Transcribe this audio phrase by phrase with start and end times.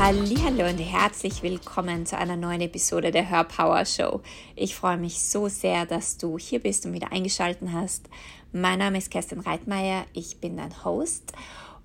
[0.00, 4.20] Hallo und herzlich willkommen zu einer neuen Episode der Hörpower Show.
[4.54, 8.08] Ich freue mich so sehr, dass du hier bist und wieder eingeschaltet hast.
[8.52, 11.32] Mein Name ist Kerstin Reitmeier, ich bin dein Host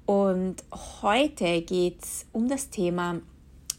[0.05, 0.57] und
[1.01, 3.19] heute geht es um das Thema,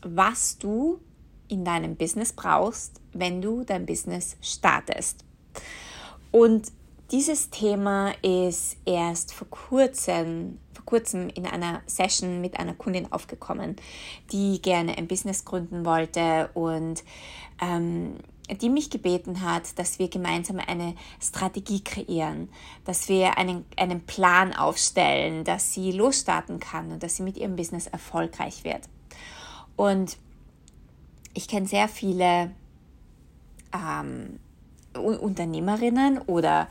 [0.02, 1.00] was du
[1.46, 5.24] in deinem Business brauchst, wenn du dein Business startest.
[6.32, 6.72] Und
[7.14, 13.76] dieses Thema ist erst vor kurzem, vor kurzem in einer Session mit einer Kundin aufgekommen,
[14.32, 17.04] die gerne ein Business gründen wollte und
[17.62, 18.16] ähm,
[18.60, 22.48] die mich gebeten hat, dass wir gemeinsam eine Strategie kreieren,
[22.84, 27.54] dass wir einen, einen Plan aufstellen, dass sie losstarten kann und dass sie mit ihrem
[27.54, 28.88] Business erfolgreich wird.
[29.76, 30.16] Und
[31.32, 32.50] ich kenne sehr viele
[33.72, 34.40] ähm,
[34.98, 36.66] Unternehmerinnen oder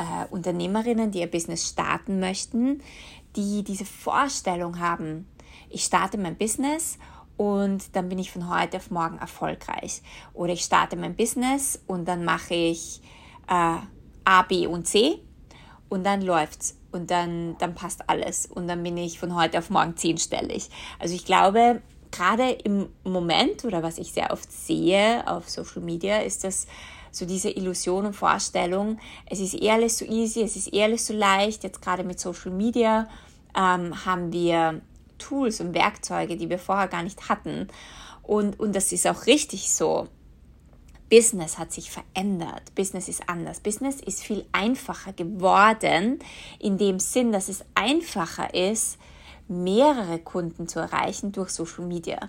[0.00, 2.82] äh, Unternehmerinnen, die ihr Business starten möchten,
[3.36, 5.28] die diese Vorstellung haben,
[5.68, 6.98] ich starte mein Business
[7.36, 10.02] und dann bin ich von heute auf morgen erfolgreich.
[10.32, 13.00] Oder ich starte mein Business und dann mache ich
[13.48, 13.76] äh,
[14.24, 15.20] A, B und C
[15.88, 19.70] und dann läuft's und dann, dann passt alles und dann bin ich von heute auf
[19.70, 20.70] morgen zehnstellig.
[20.98, 26.18] Also ich glaube, gerade im Moment oder was ich sehr oft sehe auf Social Media,
[26.18, 26.66] ist das
[27.10, 31.06] so diese Illusion und Vorstellung, es ist eher alles so easy, es ist eher alles
[31.06, 31.64] so leicht.
[31.64, 33.08] Jetzt gerade mit Social Media
[33.56, 34.80] ähm, haben wir
[35.18, 37.68] Tools und Werkzeuge, die wir vorher gar nicht hatten.
[38.22, 40.08] Und, und das ist auch richtig so.
[41.10, 42.72] Business hat sich verändert.
[42.76, 43.58] Business ist anders.
[43.58, 46.20] Business ist viel einfacher geworden,
[46.60, 48.96] in dem Sinn, dass es einfacher ist,
[49.48, 52.20] mehrere Kunden zu erreichen durch Social Media.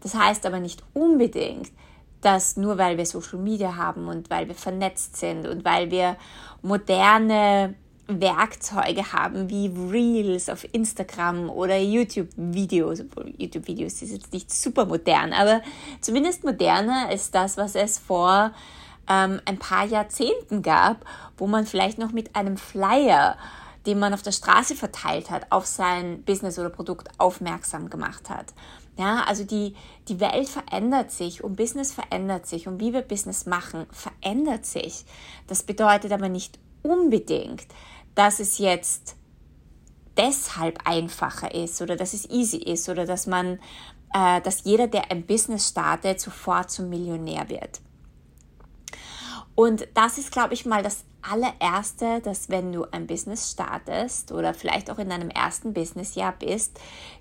[0.00, 1.72] Das heißt aber nicht unbedingt,
[2.20, 6.16] dass nur weil wir Social Media haben und weil wir vernetzt sind und weil wir
[6.62, 7.74] moderne
[8.08, 13.04] Werkzeuge haben wie Reels auf Instagram oder YouTube-Videos.
[13.36, 15.60] YouTube-Videos ist jetzt nicht super modern, aber
[16.00, 18.52] zumindest moderner ist das, was es vor
[19.08, 21.04] ähm, ein paar Jahrzehnten gab,
[21.36, 23.36] wo man vielleicht noch mit einem Flyer,
[23.88, 28.52] den man auf der Straße verteilt hat, auf sein Business oder Produkt aufmerksam gemacht hat.
[28.98, 29.74] Ja, also die,
[30.08, 35.06] die Welt verändert sich und Business verändert sich und wie wir Business machen, verändert sich.
[35.46, 37.66] Das bedeutet aber nicht unbedingt,
[38.14, 39.16] dass es jetzt
[40.18, 43.58] deshalb einfacher ist oder dass es easy ist oder dass man,
[44.12, 47.80] äh, dass jeder, der ein Business startet, sofort zum Millionär wird.
[49.58, 54.54] Und das ist, glaube ich, mal das allererste, dass wenn du ein Business startest oder
[54.54, 56.78] vielleicht auch in deinem ersten Businessjahr bist,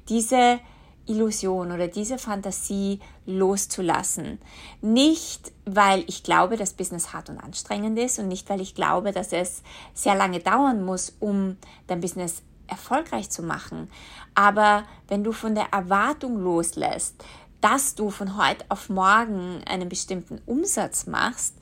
[0.08, 0.60] diese
[1.08, 4.38] Illusion oder diese Fantasie loszulassen.
[4.82, 9.12] Nicht, weil ich glaube, dass Business hart und anstrengend ist und nicht, weil ich glaube,
[9.14, 9.64] dass es
[9.96, 13.90] sehr lange dauern muss, um dein Business erfolgreich zu machen.
[14.36, 17.16] Aber wenn du von der Erwartung loslässt,
[17.62, 21.56] dass du von heute auf morgen einen bestimmten Umsatz machst,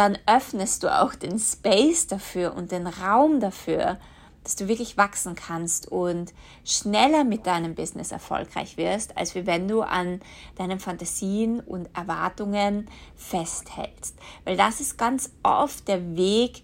[0.00, 3.98] dann öffnest du auch den Space dafür und den Raum dafür,
[4.42, 6.32] dass du wirklich wachsen kannst und
[6.64, 10.22] schneller mit deinem Business erfolgreich wirst, als wenn du an
[10.56, 14.16] deinen Fantasien und Erwartungen festhältst.
[14.46, 16.62] Weil das ist ganz oft der Weg,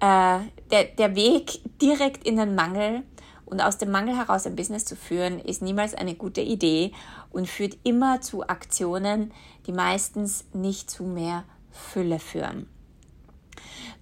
[0.00, 3.04] äh, der, der Weg direkt in den Mangel.
[3.46, 6.92] Und aus dem Mangel heraus ein Business zu führen, ist niemals eine gute Idee
[7.30, 9.32] und führt immer zu Aktionen,
[9.66, 11.44] die meistens nicht zu mehr
[11.76, 12.68] Fülle führen.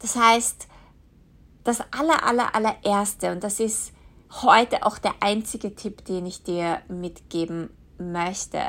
[0.01, 0.69] Das heißt,
[1.65, 3.93] das aller, aller, allererste, und das ist
[4.43, 8.61] heute auch der einzige Tipp, den ich dir mitgeben möchte,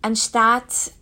[0.00, 0.92] anstatt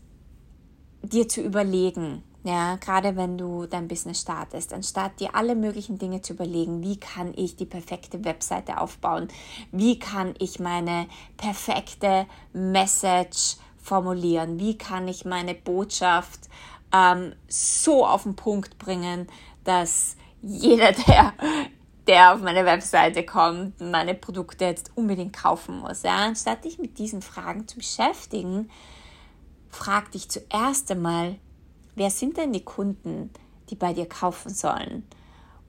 [1.03, 6.22] dir zu überlegen, ja, gerade wenn du dein Business startest, anstatt dir alle möglichen Dinge
[6.22, 9.28] zu überlegen, wie kann ich die perfekte Webseite aufbauen,
[9.72, 16.49] wie kann ich meine perfekte Message formulieren, wie kann ich meine Botschaft
[16.93, 19.28] ähm, so auf den Punkt bringen,
[19.65, 21.33] dass jeder, der,
[22.06, 26.03] der auf meine Webseite kommt, meine Produkte jetzt unbedingt kaufen muss.
[26.03, 26.16] Ja?
[26.16, 28.71] Anstatt dich mit diesen Fragen zu beschäftigen,
[29.69, 31.37] frag dich zuerst einmal,
[31.95, 33.31] wer sind denn die Kunden,
[33.69, 35.07] die bei dir kaufen sollen?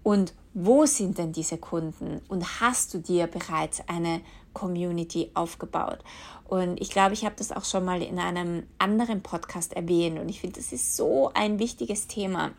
[0.03, 2.21] Und wo sind denn diese Kunden?
[2.27, 4.21] Und hast du dir bereits eine
[4.53, 5.99] Community aufgebaut?
[6.45, 10.19] Und ich glaube, ich habe das auch schon mal in einem anderen Podcast erwähnt.
[10.19, 12.51] Und ich finde, das ist so ein wichtiges Thema.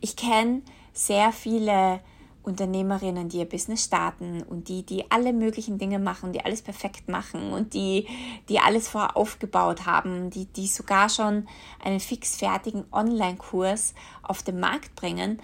[0.00, 0.62] Ich kenne
[0.92, 2.00] sehr viele
[2.42, 7.08] Unternehmerinnen, die ihr Business starten und die, die alle möglichen Dinge machen, die alles perfekt
[7.08, 8.08] machen und die,
[8.48, 11.46] die alles vorher aufgebaut haben, die, die sogar schon
[11.82, 15.40] einen fixfertigen Online-Kurs auf den Markt bringen,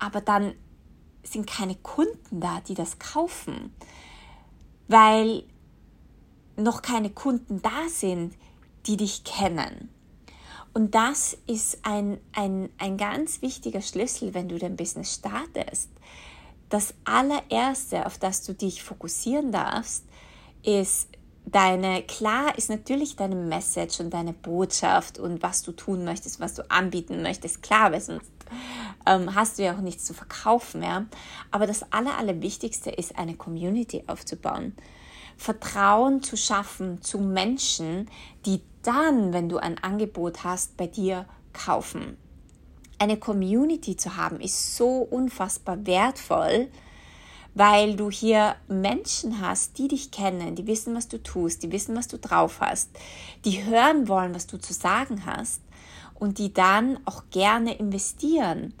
[0.00, 0.54] aber dann
[1.22, 3.72] sind keine Kunden da, die das kaufen,
[4.92, 5.42] weil
[6.56, 8.34] noch keine Kunden da sind,
[8.86, 9.88] die dich kennen.
[10.74, 15.90] Und das ist ein, ein, ein ganz wichtiger Schlüssel, wenn du dein Business startest.
[16.68, 20.04] Das allererste, auf das du dich fokussieren darfst,
[20.62, 21.08] ist
[21.44, 26.54] deine, klar ist natürlich deine Message und deine Botschaft und was du tun möchtest, was
[26.54, 28.30] du anbieten möchtest, klar, weil sonst
[29.06, 31.06] ähm, hast du ja auch nichts zu verkaufen, ja.
[31.50, 34.74] Aber das aller, allerwichtigste ist, eine Community aufzubauen.
[35.36, 38.08] Vertrauen zu schaffen zu Menschen,
[38.46, 42.16] die dann, wenn du ein Angebot hast, bei dir kaufen.
[42.98, 46.68] Eine Community zu haben ist so unfassbar wertvoll,
[47.54, 51.96] weil du hier Menschen hast, die dich kennen, die wissen, was du tust, die wissen,
[51.96, 52.90] was du drauf hast,
[53.44, 55.60] die hören wollen, was du zu sagen hast
[56.22, 58.74] und die dann auch gerne investieren,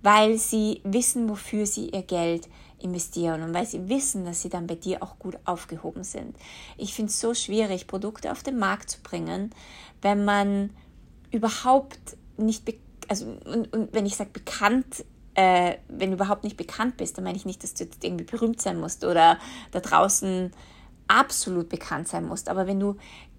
[0.00, 2.48] weil sie wissen, wofür sie ihr Geld
[2.78, 6.34] investieren und weil sie wissen, dass sie dann bei dir auch gut aufgehoben sind.
[6.78, 9.50] Ich finde es so schwierig, Produkte auf den Markt zu bringen,
[10.00, 10.70] wenn man
[11.32, 12.64] überhaupt nicht,
[13.08, 15.04] also und, und wenn ich sage bekannt,
[15.34, 18.24] äh, wenn du überhaupt nicht bekannt bist, dann meine ich nicht, dass du jetzt irgendwie
[18.24, 19.38] berühmt sein musst oder
[19.70, 20.50] da draußen
[21.08, 22.48] absolut bekannt sein musst.
[22.48, 22.96] Aber wenn du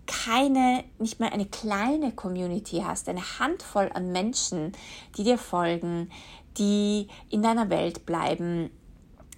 [0.08, 4.72] keine, nicht mal eine kleine Community hast, eine Handvoll an Menschen,
[5.18, 6.10] die dir folgen,
[6.58, 8.72] die in deiner Welt bleiben,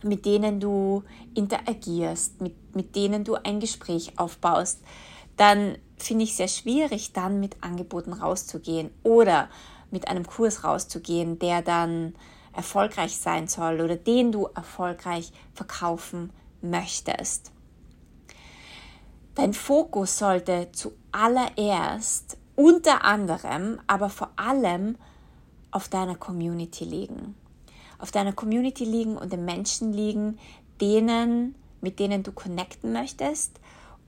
[0.03, 4.81] mit denen du interagierst, mit, mit denen du ein Gespräch aufbaust,
[5.35, 9.49] dann finde ich sehr schwierig, dann mit Angeboten rauszugehen oder
[9.91, 12.15] mit einem Kurs rauszugehen, der dann
[12.53, 16.31] erfolgreich sein soll oder den du erfolgreich verkaufen
[16.61, 17.51] möchtest.
[19.35, 24.97] Dein Fokus sollte zuallererst unter anderem, aber vor allem
[25.71, 27.35] auf deiner Community liegen.
[27.99, 30.39] Auf deiner Community liegen und den Menschen liegen,
[30.81, 33.59] denen, mit denen du connecten möchtest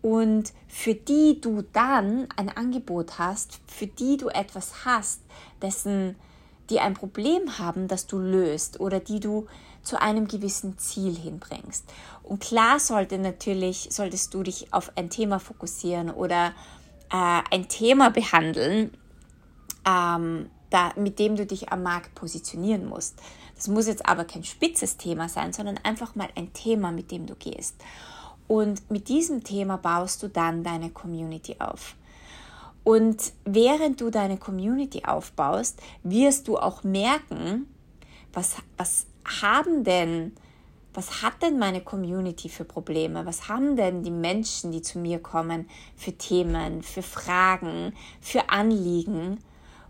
[0.02, 5.22] und für die du dann ein Angebot hast, für die du etwas hast,
[5.62, 6.16] dessen
[6.72, 9.48] die ein Problem haben, das du löst oder die du
[9.84, 11.86] zu einem gewissen Ziel hinbringst.
[12.24, 16.54] Und klar sollte natürlich, solltest du dich auf ein Thema fokussieren oder
[17.12, 18.92] äh, ein Thema behandeln,
[19.86, 23.22] ähm, da, mit dem du dich am Markt positionieren musst.
[23.56, 27.26] Das muss jetzt aber kein spitzes Thema sein, sondern einfach mal ein Thema, mit dem
[27.26, 27.76] du gehst.
[28.48, 31.96] Und mit diesem Thema baust du dann deine Community auf.
[32.84, 37.68] Und während du deine Community aufbaust, wirst du auch merken,
[38.34, 39.06] was, was
[39.42, 40.34] haben denn,
[40.94, 43.26] was hat denn meine Community für Probleme?
[43.26, 49.38] Was haben denn die Menschen, die zu mir kommen, für Themen, für Fragen, für Anliegen?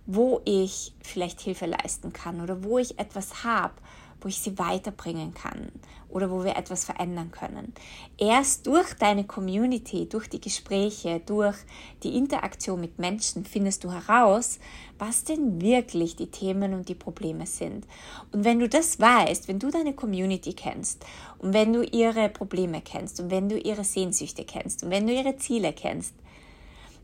[0.06, 3.74] wo ich vielleicht Hilfe leisten kann oder wo ich etwas habe,
[4.22, 5.72] wo ich sie weiterbringen kann
[6.10, 7.74] oder wo wir etwas verändern können.
[8.18, 11.56] Erst durch deine Community, durch die Gespräche, durch
[12.04, 14.60] die Interaktion mit Menschen findest du heraus,
[15.00, 17.88] was denn wirklich die Themen und die Probleme sind.
[18.32, 21.06] Und wenn du das weißt, wenn du deine Community kennst
[21.40, 25.14] und wenn du ihre Probleme kennst und wenn du ihre Sehnsüchte kennst und wenn du
[25.14, 26.14] ihre Ziele kennst,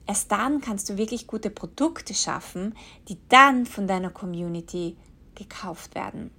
[0.07, 2.75] Erst dann kannst du wirklich gute Produkte schaffen,
[3.09, 4.95] die dann von deiner Community
[5.35, 6.31] gekauft werden.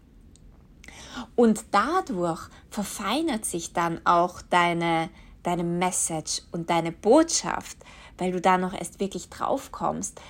[1.36, 2.40] Und dadurch
[2.70, 5.10] verfeinert sich dann auch deine,
[5.42, 7.78] deine Message und deine Botschaft,
[8.18, 10.20] weil du da noch erst wirklich drauf kommst,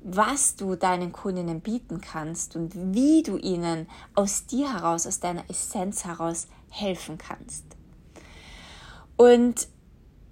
[0.00, 5.48] was du deinen Kundinnen bieten kannst und wie du ihnen aus dir heraus, aus deiner
[5.50, 7.64] Essenz heraus helfen kannst.
[9.16, 9.66] Und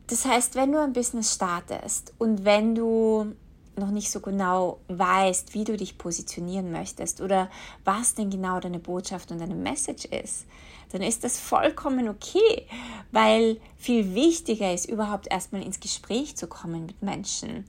[0.07, 3.35] das heißt, wenn du ein Business startest und wenn du
[3.77, 7.51] noch nicht so genau weißt, wie du dich positionieren möchtest oder
[7.85, 10.47] was denn genau deine Botschaft und deine Message ist,
[10.93, 12.67] dann ist das vollkommen okay,
[13.13, 17.65] weil viel wichtiger ist, überhaupt erstmal ins Gespräch zu kommen mit Menschen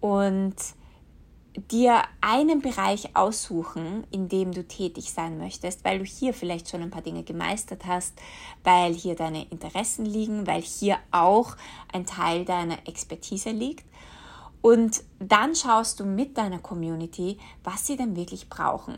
[0.00, 0.54] und
[1.70, 6.82] dir einen Bereich aussuchen, in dem du tätig sein möchtest, weil du hier vielleicht schon
[6.82, 8.14] ein paar Dinge gemeistert hast,
[8.64, 11.56] weil hier deine Interessen liegen, weil hier auch
[11.92, 13.84] ein Teil deiner Expertise liegt.
[14.62, 18.96] Und dann schaust du mit deiner Community, was sie denn wirklich brauchen.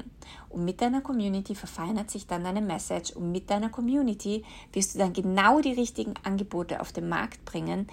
[0.50, 4.44] Und mit deiner Community verfeinert sich dann deine Message und mit deiner Community
[4.75, 7.88] wirst du dann genau die richtigen Angebote auf den Markt bringen,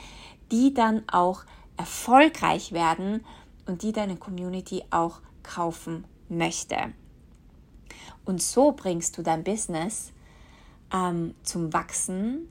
[0.51, 1.45] die dann auch
[1.77, 3.23] erfolgreich werden
[3.65, 6.75] und die deine Community auch kaufen möchte.
[8.25, 10.11] Und so bringst du dein Business
[10.93, 12.49] ähm, zum Wachsen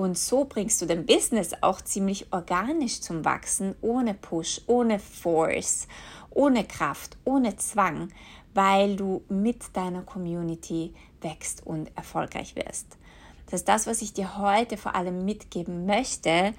[0.00, 5.86] und so bringst du dein Business auch ziemlich organisch zum Wachsen, ohne Push, ohne Force,
[6.30, 8.08] ohne Kraft, ohne Zwang,
[8.54, 12.96] weil du mit deiner Community wächst und erfolgreich wirst.
[13.50, 16.54] Das ist das, was ich dir heute vor allem mitgeben möchte,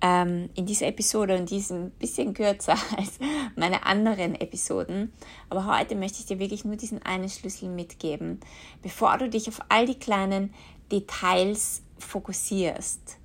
[0.00, 3.18] ähm, in dieser Episode und die ist ein bisschen kürzer als
[3.54, 5.12] meine anderen Episoden.
[5.50, 8.40] Aber heute möchte ich dir wirklich nur diesen einen Schlüssel mitgeben,
[8.80, 10.54] bevor du dich auf all die kleinen
[10.90, 13.18] Details fokussierst.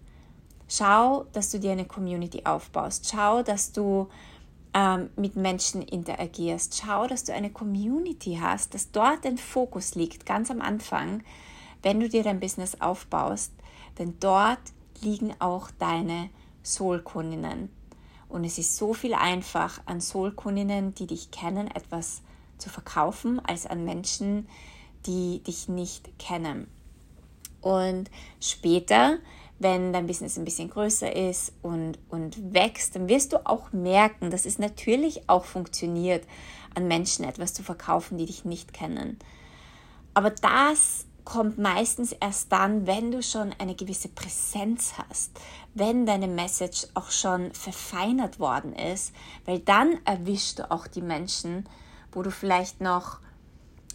[0.67, 3.09] Schau, dass du dir eine Community aufbaust.
[3.11, 4.09] Schau, dass du
[4.73, 6.81] ähm, mit Menschen interagierst.
[6.81, 11.23] Schau, dass du eine Community hast, dass dort ein Fokus liegt, ganz am Anfang,
[11.81, 13.53] wenn du dir dein Business aufbaust.
[13.99, 14.61] Denn dort
[15.01, 16.29] liegen auch deine
[16.63, 17.69] Soul-Kundinnen.
[18.29, 22.23] Und es ist so viel einfach, an Soul-Kundinnen, die dich kennen, etwas
[22.57, 24.47] zu verkaufen, als an Menschen,
[25.05, 26.67] die dich nicht kennen.
[27.63, 29.17] Und später,
[29.58, 34.29] wenn dein Business ein bisschen größer ist und, und wächst, dann wirst du auch merken,
[34.29, 36.25] dass es natürlich auch funktioniert,
[36.75, 39.17] an Menschen etwas zu verkaufen, die dich nicht kennen.
[40.13, 45.32] Aber das kommt meistens erst dann, wenn du schon eine gewisse Präsenz hast,
[45.74, 49.13] wenn deine Message auch schon verfeinert worden ist,
[49.46, 51.65] weil dann erwischst du auch die Menschen,
[52.12, 53.20] wo du vielleicht noch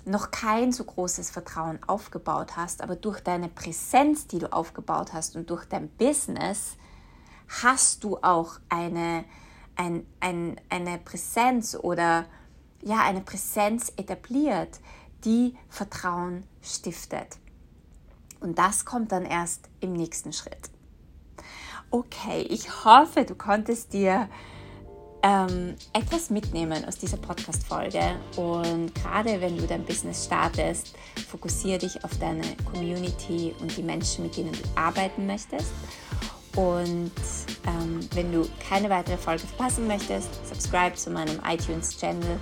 [0.07, 5.37] noch kein so großes Vertrauen aufgebaut hast, aber durch deine Präsenz, die du aufgebaut hast
[5.37, 6.77] und durch dein Business,
[7.63, 9.25] hast du auch eine,
[9.77, 12.27] ein, ein, eine Präsenz oder
[12.83, 14.81] ja, eine Präsenz etabliert,
[15.25, 17.39] die Vertrauen stiftet.
[18.41, 20.71] Und das kommt dann erst im nächsten Schritt.
[21.91, 24.29] Okay, ich hoffe, du konntest dir
[25.23, 28.17] ähm, etwas mitnehmen aus dieser Podcast-Folge.
[28.37, 30.95] Und gerade wenn du dein Business startest,
[31.29, 35.73] fokussiere dich auf deine Community und die Menschen, mit denen du arbeiten möchtest.
[36.57, 37.13] Und
[37.67, 42.39] ähm, wenn du keine weitere Folge verpassen möchtest, subscribe zu meinem iTunes-Channel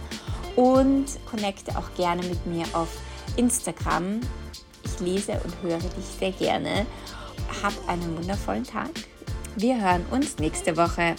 [0.57, 2.89] und connecte auch gerne mit mir auf
[3.37, 4.21] Instagram.
[4.85, 6.87] Ich lese und höre dich sehr gerne.
[7.63, 8.91] Hab einen wundervollen Tag.
[9.57, 11.17] Wir hören uns nächste Woche.